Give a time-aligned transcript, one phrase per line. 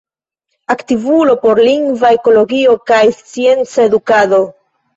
[0.75, 4.45] Aktivulo por lingva ekologio kaj scienca edukado.